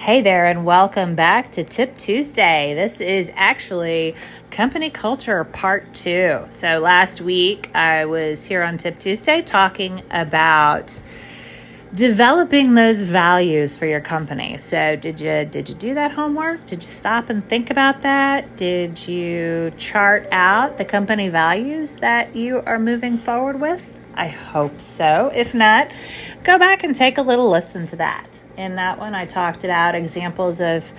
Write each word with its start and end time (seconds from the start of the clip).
Hey 0.00 0.22
there, 0.22 0.46
and 0.46 0.64
welcome 0.64 1.14
back 1.14 1.52
to 1.52 1.62
Tip 1.62 1.98
Tuesday. 1.98 2.72
This 2.72 3.02
is 3.02 3.30
actually 3.34 4.14
Company 4.50 4.88
Culture 4.88 5.44
Part 5.44 5.92
2. 5.92 6.46
So, 6.48 6.78
last 6.78 7.20
week 7.20 7.70
I 7.74 8.06
was 8.06 8.46
here 8.46 8.62
on 8.62 8.78
Tip 8.78 8.98
Tuesday 8.98 9.42
talking 9.42 10.02
about 10.10 10.98
developing 11.94 12.72
those 12.72 13.02
values 13.02 13.76
for 13.76 13.84
your 13.84 14.00
company. 14.00 14.56
So, 14.56 14.96
did 14.96 15.20
you 15.20 15.44
did 15.44 15.68
you 15.68 15.74
do 15.74 15.92
that 15.92 16.12
homework? 16.12 16.64
Did 16.64 16.82
you 16.82 16.88
stop 16.88 17.28
and 17.28 17.46
think 17.46 17.70
about 17.70 18.00
that? 18.00 18.56
Did 18.56 19.06
you 19.06 19.70
chart 19.76 20.26
out 20.32 20.78
the 20.78 20.86
company 20.86 21.28
values 21.28 21.96
that 21.96 22.34
you 22.34 22.62
are 22.62 22.78
moving 22.78 23.18
forward 23.18 23.60
with? 23.60 23.82
I 24.14 24.28
hope 24.28 24.80
so. 24.80 25.30
If 25.34 25.52
not, 25.52 25.90
go 26.42 26.58
back 26.58 26.84
and 26.84 26.96
take 26.96 27.18
a 27.18 27.22
little 27.22 27.50
listen 27.50 27.86
to 27.88 27.96
that 27.96 28.40
in 28.60 28.76
that 28.76 28.98
one, 28.98 29.14
I 29.14 29.24
talked 29.26 29.64
about 29.64 29.94
examples 29.94 30.60
of 30.60 30.92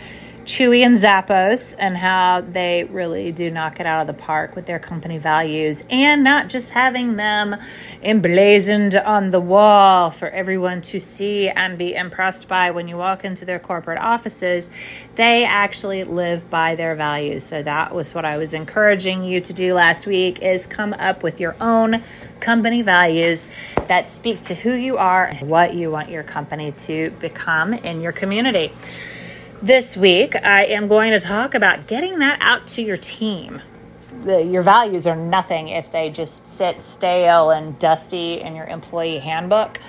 Chewy 0.45 0.84
and 0.84 0.97
Zappos 0.97 1.75
and 1.78 1.95
how 1.95 2.42
they 2.42 2.86
really 2.86 3.31
do 3.31 3.52
knock 3.52 3.80
it 3.80 3.86
out 3.86 4.02
of 4.02 4.08
the 4.08 4.20
park 4.20 4.56
with 4.56 4.66
their 4.66 4.80
company 4.80 5.20
values 5.20 5.84
and 5.89 6.23
not 6.23 6.50
just 6.50 6.72
having 6.72 7.16
them 7.16 7.56
emblazoned 8.02 8.95
on 8.95 9.30
the 9.30 9.39
wall 9.39 10.09
for 10.09 10.28
everyone 10.30 10.81
to 10.81 11.00
see 11.00 11.47
and 11.47 11.78
be 11.78 11.94
impressed 11.94 12.47
by 12.47 12.72
when 12.72 12.88
you 12.88 12.97
walk 12.97 13.23
into 13.23 13.45
their 13.45 13.59
corporate 13.59 14.00
offices. 14.00 14.72
They 15.14 15.45
actually 15.45 16.06
live 16.06 16.50
by 16.50 16.73
their 16.73 16.95
values. 16.95 17.44
So 17.44 17.62
that 17.62 17.94
was 17.94 18.16
what 18.16 18.25
I 18.25 18.38
was 18.38 18.56
encouraging 18.56 19.23
you 19.23 19.42
to 19.42 19.53
do 19.53 19.75
last 19.75 20.08
week 20.08 20.42
is 20.42 20.66
come 20.66 20.94
up 20.94 21.22
with 21.22 21.39
your 21.39 21.56
own 21.62 22.03
company 22.39 22.81
values 22.81 23.47
that 23.88 24.09
speak 24.09 24.42
to 24.42 24.56
who 24.56 24.73
you 24.73 24.97
are 24.97 25.25
and 25.25 25.47
what 25.47 25.75
you 25.75 25.92
want 25.92 26.09
your 26.09 26.23
company 26.23 26.72
to 26.72 27.12
become 27.19 27.75
in 27.75 28.02
your 28.02 28.12
community. 28.12 28.73
This 29.63 29.95
week, 29.95 30.35
I 30.43 30.65
am 30.65 30.87
going 30.87 31.11
to 31.11 31.19
talk 31.19 31.53
about 31.53 31.85
getting 31.85 32.17
that 32.17 32.39
out 32.41 32.65
to 32.69 32.81
your 32.81 32.97
team. 32.97 33.61
The, 34.23 34.43
your 34.43 34.63
values 34.63 35.05
are 35.05 35.15
nothing 35.15 35.67
if 35.67 35.91
they 35.91 36.09
just 36.09 36.47
sit 36.47 36.81
stale 36.81 37.51
and 37.51 37.77
dusty 37.77 38.41
in 38.41 38.55
your 38.55 38.65
employee 38.65 39.19
handbook. 39.19 39.79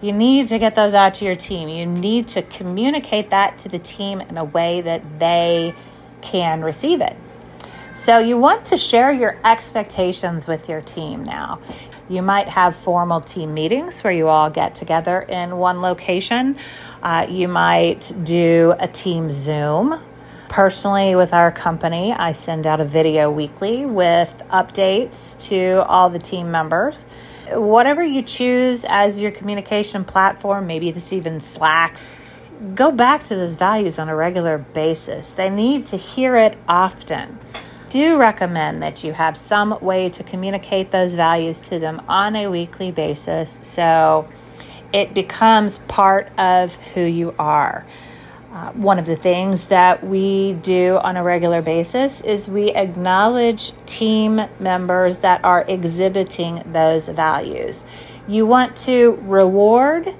You 0.00 0.12
need 0.12 0.46
to 0.46 0.60
get 0.60 0.76
those 0.76 0.94
out 0.94 1.14
to 1.14 1.24
your 1.24 1.34
team. 1.34 1.68
You 1.68 1.86
need 1.86 2.28
to 2.28 2.42
communicate 2.42 3.30
that 3.30 3.58
to 3.58 3.68
the 3.68 3.80
team 3.80 4.20
in 4.20 4.36
a 4.36 4.44
way 4.44 4.80
that 4.82 5.18
they 5.18 5.74
can 6.22 6.62
receive 6.62 7.00
it. 7.00 7.16
So, 7.96 8.18
you 8.18 8.36
want 8.36 8.66
to 8.66 8.76
share 8.76 9.10
your 9.10 9.38
expectations 9.42 10.46
with 10.46 10.68
your 10.68 10.82
team 10.82 11.24
now. 11.24 11.60
You 12.10 12.20
might 12.20 12.46
have 12.46 12.76
formal 12.76 13.22
team 13.22 13.54
meetings 13.54 14.04
where 14.04 14.12
you 14.12 14.28
all 14.28 14.50
get 14.50 14.74
together 14.74 15.22
in 15.22 15.56
one 15.56 15.80
location. 15.80 16.58
Uh, 17.02 17.26
you 17.26 17.48
might 17.48 18.12
do 18.22 18.74
a 18.78 18.86
team 18.86 19.30
Zoom. 19.30 19.98
Personally, 20.50 21.16
with 21.16 21.32
our 21.32 21.50
company, 21.50 22.12
I 22.12 22.32
send 22.32 22.66
out 22.66 22.82
a 22.82 22.84
video 22.84 23.30
weekly 23.30 23.86
with 23.86 24.42
updates 24.50 25.40
to 25.48 25.82
all 25.86 26.10
the 26.10 26.18
team 26.18 26.50
members. 26.50 27.06
Whatever 27.50 28.04
you 28.04 28.20
choose 28.20 28.84
as 28.86 29.22
your 29.22 29.30
communication 29.30 30.04
platform, 30.04 30.66
maybe 30.66 30.90
this 30.90 31.14
even 31.14 31.40
Slack, 31.40 31.96
go 32.74 32.90
back 32.90 33.24
to 33.24 33.36
those 33.36 33.54
values 33.54 33.98
on 33.98 34.10
a 34.10 34.14
regular 34.14 34.58
basis. 34.58 35.30
They 35.30 35.48
need 35.48 35.86
to 35.86 35.96
hear 35.96 36.36
it 36.36 36.58
often 36.68 37.38
do 37.88 38.16
recommend 38.16 38.82
that 38.82 39.04
you 39.04 39.12
have 39.12 39.36
some 39.36 39.78
way 39.80 40.08
to 40.10 40.22
communicate 40.22 40.90
those 40.90 41.14
values 41.14 41.60
to 41.68 41.78
them 41.78 42.02
on 42.08 42.36
a 42.36 42.48
weekly 42.48 42.90
basis 42.90 43.60
so 43.62 44.28
it 44.92 45.14
becomes 45.14 45.78
part 45.78 46.28
of 46.38 46.74
who 46.94 47.02
you 47.02 47.34
are. 47.38 47.86
Uh, 48.52 48.72
one 48.72 48.98
of 48.98 49.04
the 49.04 49.16
things 49.16 49.66
that 49.66 50.02
we 50.06 50.54
do 50.62 50.96
on 50.96 51.16
a 51.16 51.22
regular 51.22 51.60
basis 51.60 52.22
is 52.22 52.48
we 52.48 52.70
acknowledge 52.70 53.72
team 53.84 54.40
members 54.58 55.18
that 55.18 55.44
are 55.44 55.64
exhibiting 55.68 56.62
those 56.72 57.08
values. 57.08 57.84
You 58.26 58.46
want 58.46 58.76
to 58.78 59.18
reward 59.22 60.16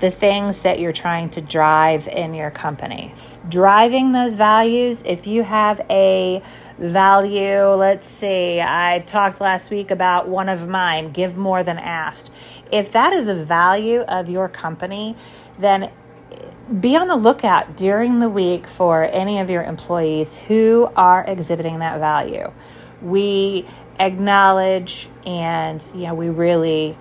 the 0.00 0.10
things 0.10 0.60
that 0.60 0.80
you're 0.80 0.92
trying 0.92 1.30
to 1.30 1.40
drive 1.40 2.08
in 2.08 2.34
your 2.34 2.50
company. 2.50 3.14
Driving 3.48 4.12
those 4.12 4.34
values, 4.34 5.02
if 5.06 5.26
you 5.26 5.44
have 5.44 5.80
a 5.88 6.42
value. 6.82 7.68
Let's 7.74 8.06
see, 8.06 8.60
I 8.60 9.04
talked 9.06 9.40
last 9.40 9.70
week 9.70 9.90
about 9.90 10.28
one 10.28 10.48
of 10.48 10.68
mine 10.68 11.10
give 11.10 11.36
more 11.36 11.62
than 11.62 11.78
asked. 11.78 12.30
If 12.70 12.90
that 12.92 13.12
is 13.12 13.28
a 13.28 13.34
value 13.34 14.00
of 14.00 14.28
your 14.28 14.48
company, 14.48 15.16
then 15.58 15.90
be 16.80 16.96
on 16.96 17.08
the 17.08 17.16
lookout 17.16 17.76
during 17.76 18.18
the 18.18 18.28
week 18.28 18.66
for 18.66 19.04
any 19.04 19.38
of 19.38 19.48
your 19.48 19.62
employees 19.62 20.34
who 20.34 20.90
are 20.96 21.24
exhibiting 21.26 21.78
that 21.80 22.00
value. 22.00 22.50
We 23.00 23.66
acknowledge 23.98 25.08
and 25.26 25.86
you 25.94 26.06
know 26.06 26.14
we 26.14 26.28
really 26.28 26.96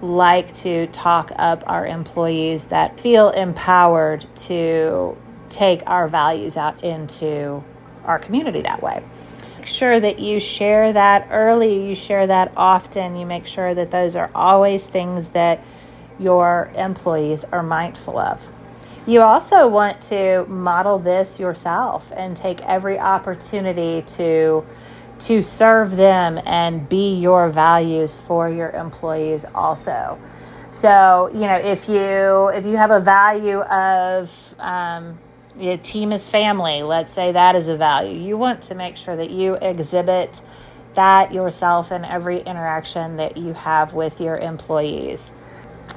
like 0.00 0.52
to 0.54 0.86
talk 0.88 1.32
up 1.36 1.64
our 1.66 1.86
employees 1.86 2.66
that 2.66 3.00
feel 3.00 3.30
empowered 3.30 4.24
to 4.36 5.16
take 5.48 5.82
our 5.86 6.06
values 6.06 6.56
out 6.56 6.82
into 6.84 7.64
our 8.04 8.18
community 8.18 8.62
that 8.62 8.82
way 8.82 9.02
make 9.66 9.74
sure 9.74 9.98
that 9.98 10.20
you 10.20 10.38
share 10.38 10.92
that 10.92 11.26
early, 11.28 11.88
you 11.88 11.92
share 11.92 12.24
that 12.24 12.52
often, 12.56 13.16
you 13.16 13.26
make 13.26 13.48
sure 13.48 13.74
that 13.74 13.90
those 13.90 14.14
are 14.14 14.30
always 14.32 14.86
things 14.86 15.30
that 15.30 15.60
your 16.20 16.70
employees 16.76 17.42
are 17.50 17.64
mindful 17.64 18.16
of. 18.16 18.40
You 19.08 19.22
also 19.22 19.66
want 19.66 20.00
to 20.02 20.44
model 20.44 21.00
this 21.00 21.40
yourself 21.40 22.12
and 22.14 22.36
take 22.36 22.60
every 22.60 22.96
opportunity 22.96 24.02
to 24.14 24.64
to 25.18 25.42
serve 25.42 25.96
them 25.96 26.40
and 26.46 26.88
be 26.88 27.16
your 27.16 27.48
values 27.48 28.20
for 28.20 28.48
your 28.48 28.70
employees 28.70 29.44
also. 29.52 30.16
So, 30.70 31.28
you 31.34 31.40
know, 31.40 31.56
if 31.56 31.88
you 31.88 32.50
if 32.54 32.64
you 32.64 32.76
have 32.76 32.92
a 32.92 33.00
value 33.00 33.62
of 33.62 34.54
um, 34.60 35.18
your 35.58 35.76
team 35.76 36.12
is 36.12 36.28
family. 36.28 36.82
Let's 36.82 37.12
say 37.12 37.32
that 37.32 37.56
is 37.56 37.68
a 37.68 37.76
value. 37.76 38.18
You 38.18 38.36
want 38.36 38.62
to 38.64 38.74
make 38.74 38.96
sure 38.96 39.16
that 39.16 39.30
you 39.30 39.54
exhibit 39.54 40.40
that 40.94 41.32
yourself 41.32 41.92
in 41.92 42.04
every 42.04 42.40
interaction 42.40 43.16
that 43.16 43.36
you 43.36 43.52
have 43.52 43.92
with 43.92 44.20
your 44.20 44.36
employees. 44.36 45.32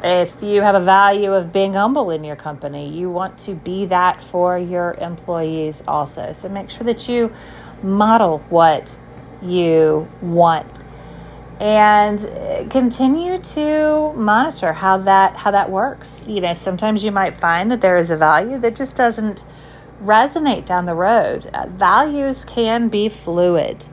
If 0.04 0.42
you 0.42 0.62
have 0.62 0.76
a 0.76 0.82
value 0.82 1.34
of 1.34 1.52
being 1.52 1.74
humble 1.74 2.12
in 2.12 2.24
your 2.24 2.36
company, 2.36 2.90
you 2.90 3.10
want 3.10 3.38
to 3.40 3.56
be 3.56 3.86
that 3.88 4.22
for 4.22 4.58
your 4.58 4.94
employees 4.94 5.84
also. 5.88 6.32
So 6.34 6.48
make 6.48 6.70
sure 6.70 6.84
that 6.84 7.10
you 7.10 7.34
model 7.82 8.40
what 8.50 8.98
you 9.42 10.08
want 10.22 10.82
and 11.60 12.20
continue 12.72 13.38
to 13.38 14.14
monitor 14.14 14.72
how 14.72 14.98
that 14.98 15.36
how 15.36 15.52
that 15.52 15.70
works. 15.70 16.26
You 16.28 16.42
know 16.42 16.54
sometimes 16.54 17.04
you 17.04 17.12
might 17.12 17.36
find 17.36 17.70
that 17.72 17.82
there 17.82 17.98
is 17.98 18.12
a 18.12 18.18
value 18.18 18.58
that 18.60 18.76
just 18.76 18.96
doesn't 18.96 19.44
resonate 20.02 20.66
down 20.66 20.86
the 20.86 20.96
road. 20.96 21.48
Uh, 21.48 21.68
values 21.68 22.46
can 22.46 22.88
be 22.88 23.10
fluid. 23.10 23.86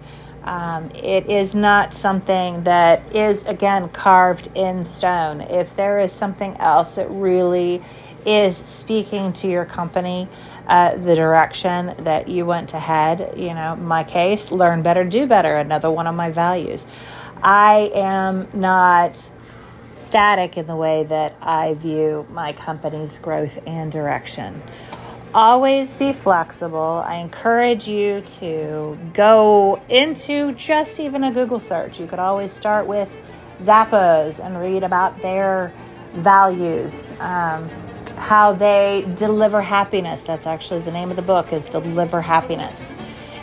Um, 0.44 0.92
it 0.94 1.28
is 1.28 1.56
not 1.56 1.92
something 1.96 2.62
that 2.62 3.14
is 3.14 3.44
again 3.46 3.88
carved 3.88 4.48
in 4.54 4.84
stone. 4.84 5.40
If 5.40 5.74
there 5.74 5.98
is 5.98 6.12
something 6.12 6.56
else 6.58 6.94
that 6.94 7.10
really 7.10 7.82
is 8.24 8.56
speaking 8.56 9.32
to 9.32 9.48
your 9.48 9.64
company 9.64 10.28
uh, 10.66 10.96
the 10.96 11.14
direction 11.14 11.94
that 11.98 12.26
you 12.28 12.44
want 12.44 12.68
to 12.70 12.78
head 12.78 13.34
you 13.36 13.54
know 13.54 13.76
my 13.76 14.02
case 14.02 14.50
learn 14.50 14.82
better 14.82 15.04
do 15.04 15.24
better 15.26 15.56
another 15.56 15.88
one 15.88 16.08
of 16.08 16.14
my 16.14 16.28
values 16.28 16.88
I 17.42 17.90
am 17.94 18.48
not 18.52 19.28
static 19.92 20.56
in 20.56 20.66
the 20.66 20.76
way 20.76 21.04
that 21.04 21.36
I 21.40 21.74
view 21.74 22.26
my 22.30 22.52
company's 22.52 23.18
growth 23.18 23.58
and 23.66 23.90
direction. 23.90 24.62
Always 25.34 25.94
be 25.96 26.12
flexible. 26.12 27.02
I 27.04 27.16
encourage 27.16 27.88
you 27.88 28.22
to 28.38 28.98
go 29.12 29.82
into 29.88 30.52
just 30.52 31.00
even 31.00 31.24
a 31.24 31.32
Google 31.32 31.60
search. 31.60 32.00
You 32.00 32.06
could 32.06 32.18
always 32.18 32.52
start 32.52 32.86
with 32.86 33.12
Zappos 33.58 34.44
and 34.44 34.58
read 34.58 34.82
about 34.82 35.20
their 35.20 35.72
values. 36.14 37.12
Um, 37.20 37.68
how 38.16 38.54
they 38.54 39.06
deliver 39.16 39.60
happiness. 39.60 40.22
That's 40.22 40.46
actually 40.46 40.80
the 40.80 40.90
name 40.92 41.10
of 41.10 41.16
the 41.16 41.22
book 41.22 41.52
is 41.52 41.66
Deliver 41.66 42.22
Happiness. 42.22 42.92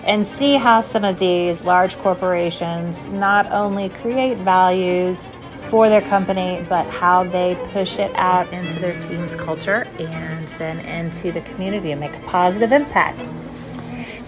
And 0.06 0.28
see 0.28 0.56
how 0.56 0.82
some 0.82 1.06
of 1.06 1.18
these 1.18 1.64
large 1.64 1.98
corporations 1.98 3.06
not 3.06 3.52
only 3.52 3.90
create 3.90 4.38
values 4.38 5.32
for 5.70 5.88
their 5.88 6.02
company, 6.02 6.66
but 6.68 6.86
how 6.88 7.24
they 7.24 7.56
push 7.72 7.98
it 7.98 8.12
out 8.16 8.52
into 8.52 8.80
their 8.80 9.00
team's 9.00 9.34
culture 9.34 9.88
and 9.98 10.48
then 10.60 10.80
into 10.82 11.32
the 11.32 11.42
community 11.42 11.92
and 11.92 12.02
make 12.02 12.14
a 12.14 12.20
positive 12.28 12.72
impact. 12.72 13.30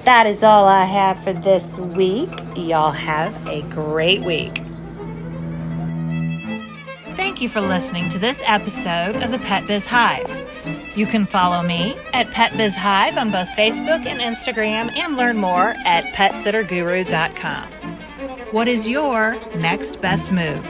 That 0.05 0.27
is 0.27 0.43
all 0.43 0.65
I 0.65 0.85
have 0.85 1.23
for 1.23 1.33
this 1.33 1.77
week. 1.77 2.29
Y'all 2.55 2.91
have 2.91 3.33
a 3.47 3.61
great 3.63 4.23
week. 4.23 4.61
Thank 7.15 7.41
you 7.41 7.49
for 7.49 7.59
listening 7.59 8.09
to 8.09 8.19
this 8.19 8.41
episode 8.45 9.21
of 9.23 9.31
the 9.31 9.39
Pet 9.39 9.65
Biz 9.67 9.85
Hive. 9.85 10.44
You 10.95 11.05
can 11.05 11.25
follow 11.25 11.61
me 11.61 11.95
at 12.13 12.31
Pet 12.31 12.55
Biz 12.55 12.75
Hive 12.75 13.17
on 13.17 13.31
both 13.31 13.49
Facebook 13.49 14.05
and 14.05 14.21
Instagram 14.21 14.95
and 14.95 15.17
learn 15.17 15.37
more 15.37 15.75
at 15.85 16.05
petsitterguru.com. 16.13 17.67
What 18.51 18.67
is 18.69 18.89
your 18.89 19.35
next 19.57 19.99
best 19.99 20.31
move? 20.31 20.65